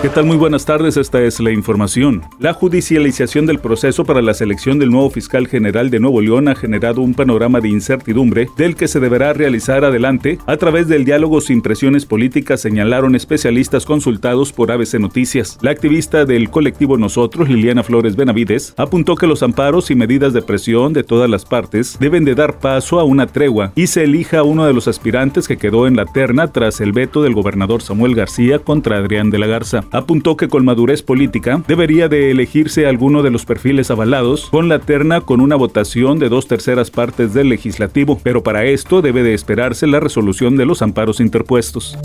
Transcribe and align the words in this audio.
¿Qué 0.00 0.08
tal? 0.08 0.26
Muy 0.26 0.36
buenas 0.36 0.64
tardes, 0.64 0.96
esta 0.96 1.20
es 1.22 1.40
la 1.40 1.50
información. 1.50 2.22
La 2.38 2.52
judicialización 2.52 3.46
del 3.46 3.58
proceso 3.58 4.04
para 4.04 4.22
la 4.22 4.32
selección 4.32 4.78
del 4.78 4.92
nuevo 4.92 5.10
fiscal 5.10 5.48
general 5.48 5.90
de 5.90 5.98
Nuevo 5.98 6.20
León 6.20 6.46
ha 6.46 6.54
generado 6.54 7.00
un 7.02 7.14
panorama 7.14 7.60
de 7.60 7.70
incertidumbre 7.70 8.48
del 8.56 8.76
que 8.76 8.86
se 8.86 9.00
deberá 9.00 9.32
realizar 9.32 9.84
adelante 9.84 10.38
a 10.46 10.56
través 10.56 10.86
del 10.86 11.04
diálogo 11.04 11.40
sin 11.40 11.62
presiones 11.62 12.06
políticas, 12.06 12.60
señalaron 12.60 13.16
especialistas 13.16 13.84
consultados 13.84 14.52
por 14.52 14.70
ABC 14.70 15.00
Noticias. 15.00 15.58
La 15.62 15.72
activista 15.72 16.24
del 16.24 16.48
colectivo 16.48 16.96
Nosotros, 16.96 17.48
Liliana 17.48 17.82
Flores 17.82 18.14
Benavides, 18.14 18.74
apuntó 18.76 19.16
que 19.16 19.26
los 19.26 19.42
amparos 19.42 19.90
y 19.90 19.96
medidas 19.96 20.32
de 20.32 20.42
presión 20.42 20.92
de 20.92 21.02
todas 21.02 21.28
las 21.28 21.44
partes 21.44 21.96
deben 21.98 22.24
de 22.24 22.36
dar 22.36 22.60
paso 22.60 23.00
a 23.00 23.04
una 23.04 23.26
tregua 23.26 23.72
y 23.74 23.88
se 23.88 24.04
elija 24.04 24.44
uno 24.44 24.64
de 24.64 24.74
los 24.74 24.86
aspirantes 24.86 25.48
que 25.48 25.56
quedó 25.56 25.88
en 25.88 25.96
la 25.96 26.06
terna 26.06 26.52
tras 26.52 26.80
el 26.80 26.92
veto 26.92 27.20
del 27.20 27.34
gobernador 27.34 27.82
Samuel 27.82 28.14
García 28.14 28.60
contra 28.60 28.98
Adrián 28.98 29.30
de 29.30 29.38
la 29.38 29.48
Garza 29.48 29.87
apuntó 29.92 30.36
que 30.36 30.48
con 30.48 30.64
madurez 30.64 31.02
política 31.02 31.62
debería 31.66 32.08
de 32.08 32.30
elegirse 32.30 32.86
alguno 32.86 33.22
de 33.22 33.30
los 33.30 33.44
perfiles 33.44 33.90
avalados 33.90 34.48
con 34.50 34.68
la 34.68 34.78
terna 34.78 35.20
con 35.20 35.40
una 35.40 35.56
votación 35.56 36.18
de 36.18 36.28
dos 36.28 36.46
terceras 36.46 36.90
partes 36.90 37.34
del 37.34 37.48
legislativo, 37.48 38.20
pero 38.22 38.42
para 38.42 38.64
esto 38.64 39.02
debe 39.02 39.22
de 39.22 39.34
esperarse 39.34 39.86
la 39.86 40.00
resolución 40.00 40.56
de 40.56 40.66
los 40.66 40.82
amparos 40.82 41.20
interpuestos. 41.20 41.96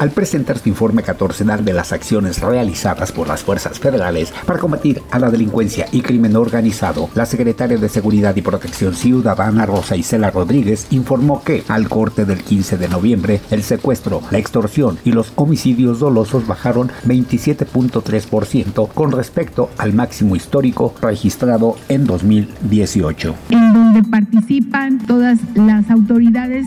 Al 0.00 0.10
presentar 0.12 0.58
su 0.58 0.68
informe 0.68 1.02
catorcenal 1.02 1.64
de 1.64 1.72
las 1.72 1.92
acciones 1.92 2.40
realizadas 2.40 3.10
por 3.10 3.26
las 3.26 3.42
fuerzas 3.42 3.80
federales 3.80 4.32
para 4.46 4.60
combatir 4.60 5.02
a 5.10 5.18
la 5.18 5.28
delincuencia 5.28 5.86
y 5.90 6.02
crimen 6.02 6.36
organizado, 6.36 7.10
la 7.16 7.26
secretaria 7.26 7.78
de 7.78 7.88
Seguridad 7.88 8.36
y 8.36 8.42
Protección 8.42 8.94
Ciudadana 8.94 9.66
Rosa 9.66 9.96
Isela 9.96 10.30
Rodríguez 10.30 10.86
informó 10.90 11.42
que, 11.42 11.64
al 11.66 11.88
corte 11.88 12.24
del 12.24 12.44
15 12.44 12.78
de 12.78 12.88
noviembre, 12.88 13.40
el 13.50 13.64
secuestro, 13.64 14.22
la 14.30 14.38
extorsión 14.38 14.98
y 15.04 15.10
los 15.10 15.32
homicidios 15.34 15.98
dolosos 15.98 16.46
bajaron 16.46 16.92
27.3% 17.04 18.92
con 18.94 19.10
respecto 19.10 19.68
al 19.78 19.94
máximo 19.94 20.36
histórico 20.36 20.94
registrado 21.02 21.74
en 21.88 22.06
2018. 22.06 23.34
En 23.50 23.72
donde 23.72 24.04
participan 24.04 25.04
todas 25.06 25.40
las 25.56 25.90
autoridades 25.90 26.66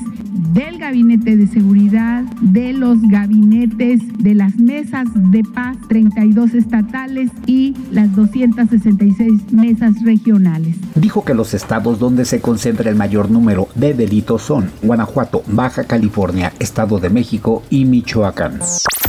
del 0.53 0.77
Gabinete 0.77 1.35
de 1.37 1.47
Seguridad, 1.47 2.23
de 2.41 2.73
los 2.73 3.01
gabinetes, 3.03 4.01
de 4.17 4.35
las 4.35 4.57
mesas 4.57 5.07
de 5.31 5.43
paz, 5.43 5.77
32 5.87 6.53
estatales 6.53 7.31
y 7.45 7.75
las 7.91 8.13
266 8.15 9.51
mesas 9.51 10.03
regionales. 10.03 10.75
Dijo 10.95 11.23
que 11.23 11.33
los 11.33 11.53
estados 11.53 11.99
donde 11.99 12.25
se 12.25 12.41
concentra 12.41 12.89
el 12.89 12.95
mayor 12.95 13.31
número 13.31 13.67
de 13.75 13.93
delitos 13.93 14.41
son 14.41 14.71
Guanajuato, 14.81 15.43
Baja 15.47 15.85
California, 15.85 16.53
Estado 16.59 16.99
de 16.99 17.09
México 17.09 17.63
y 17.69 17.85
Michoacán. 17.85 18.59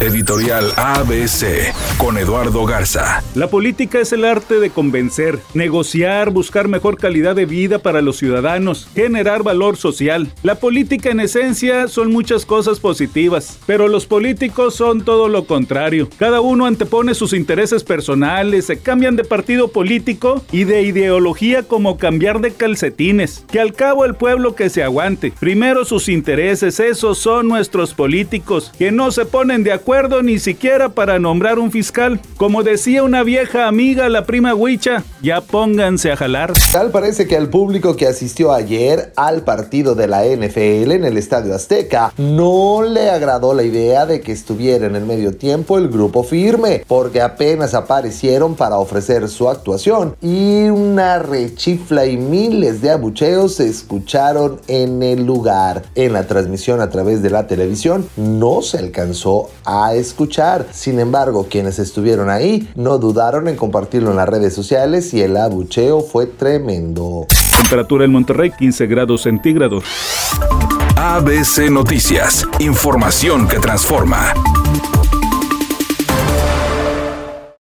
Editorial 0.02 0.72
ABC 0.76 1.72
con 1.96 2.18
Eduardo 2.18 2.66
Garza. 2.66 3.22
La 3.36 3.46
política 3.46 4.00
es 4.00 4.12
el 4.12 4.24
arte 4.24 4.58
de 4.58 4.70
convencer, 4.70 5.38
negociar, 5.54 6.30
buscar 6.30 6.66
mejor 6.66 6.98
calidad 6.98 7.36
de 7.36 7.46
vida 7.46 7.78
para 7.78 8.02
los 8.02 8.16
ciudadanos, 8.16 8.88
generar 8.96 9.44
valor 9.44 9.76
social. 9.76 10.32
La 10.42 10.56
política 10.56 11.10
en 11.10 11.20
esencia 11.20 11.86
son 11.86 12.10
muchas 12.10 12.44
cosas 12.44 12.80
positivas, 12.80 13.60
pero 13.64 13.86
los 13.86 14.06
políticos 14.06 14.74
son 14.74 15.04
todo 15.04 15.28
lo 15.28 15.44
contrario. 15.44 16.08
Cada 16.18 16.40
uno 16.40 16.66
antepone 16.66 17.14
sus 17.14 17.32
intereses 17.32 17.84
personales, 17.84 18.66
se 18.66 18.80
cambian 18.80 19.14
de 19.14 19.22
partido 19.22 19.68
político 19.68 20.42
y 20.50 20.64
de 20.64 20.82
ideología 20.82 21.62
como 21.62 21.96
cambiar 21.96 22.40
de 22.40 22.52
calcetines. 22.52 23.44
Que 23.52 23.60
al 23.60 23.72
cabo 23.72 24.04
el 24.04 24.16
pueblo 24.16 24.56
que 24.56 24.68
se 24.68 24.82
aguante. 24.82 25.32
Primero 25.38 25.84
sus 25.84 26.08
intereses, 26.08 26.80
esos 26.80 27.18
son 27.18 27.46
nuestros 27.46 27.94
políticos, 27.94 28.72
que 28.76 28.90
no 28.90 29.12
se 29.12 29.26
ponen 29.26 29.62
de 29.62 29.70
acuerdo 29.70 29.91
ni 29.92 30.38
siquiera 30.38 30.88
para 30.88 31.18
nombrar 31.18 31.58
un 31.58 31.70
fiscal. 31.70 32.18
Como 32.38 32.62
decía 32.62 33.02
una 33.02 33.22
vieja 33.22 33.68
amiga, 33.68 34.08
la 34.08 34.24
prima 34.24 34.54
Huicha, 34.54 35.04
ya 35.20 35.42
pónganse 35.42 36.10
a 36.10 36.16
jalar. 36.16 36.54
Tal 36.72 36.90
parece 36.90 37.26
que 37.26 37.36
al 37.36 37.50
público 37.50 37.94
que 37.94 38.06
asistió 38.06 38.52
ayer 38.52 39.12
al 39.16 39.42
partido 39.42 39.94
de 39.94 40.08
la 40.08 40.24
NFL 40.24 40.92
en 40.92 41.04
el 41.04 41.18
Estadio 41.18 41.54
Azteca 41.54 42.14
no 42.16 42.82
le 42.82 43.10
agradó 43.10 43.52
la 43.52 43.64
idea 43.64 44.06
de 44.06 44.22
que 44.22 44.32
estuviera 44.32 44.86
en 44.86 44.96
el 44.96 45.04
medio 45.04 45.36
tiempo 45.36 45.76
el 45.76 45.88
grupo 45.88 46.24
firme, 46.24 46.84
porque 46.88 47.20
apenas 47.20 47.74
aparecieron 47.74 48.54
para 48.54 48.78
ofrecer 48.78 49.28
su 49.28 49.50
actuación 49.50 50.16
y 50.22 50.70
una 50.70 51.18
rechifla 51.18 52.06
y 52.06 52.16
miles 52.16 52.80
de 52.80 52.90
abucheos 52.90 53.56
se 53.56 53.68
escucharon 53.68 54.58
en 54.68 55.02
el 55.02 55.26
lugar. 55.26 55.82
En 55.94 56.14
la 56.14 56.26
transmisión 56.26 56.80
a 56.80 56.88
través 56.88 57.22
de 57.22 57.28
la 57.28 57.46
televisión 57.46 58.08
no 58.16 58.62
se 58.62 58.78
alcanzó 58.78 59.50
a 59.84 59.94
escuchar. 59.94 60.66
Sin 60.72 60.98
embargo, 61.00 61.46
quienes 61.50 61.78
estuvieron 61.78 62.30
ahí 62.30 62.68
no 62.74 62.98
dudaron 62.98 63.48
en 63.48 63.56
compartirlo 63.56 64.10
en 64.10 64.16
las 64.16 64.28
redes 64.28 64.54
sociales 64.54 65.12
y 65.14 65.22
el 65.22 65.36
abucheo 65.36 66.00
fue 66.00 66.26
tremendo. 66.26 67.26
Temperatura 67.56 68.04
en 68.04 68.12
Monterrey 68.12 68.50
15 68.50 68.86
grados 68.86 69.22
centígrados. 69.22 69.84
ABC 70.96 71.70
Noticias, 71.70 72.46
información 72.60 73.48
que 73.48 73.58
transforma. 73.58 74.34